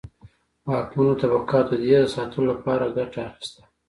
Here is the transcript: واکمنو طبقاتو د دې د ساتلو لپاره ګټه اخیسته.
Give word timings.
واکمنو 0.69 1.19
طبقاتو 1.21 1.73
د 1.79 1.81
دې 1.83 1.97
د 2.01 2.05
ساتلو 2.15 2.43
لپاره 2.51 2.93
ګټه 2.97 3.19
اخیسته. 3.29 3.61